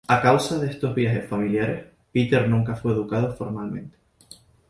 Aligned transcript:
A 0.15 0.19
causa 0.19 0.57
de 0.57 0.65
estos 0.67 0.95
viajes 0.95 1.29
familiares, 1.29 1.85
Peter 2.11 2.49
nunca 2.49 2.75
fue 2.75 2.91
educado 2.91 3.35
formalmente. 3.35 3.95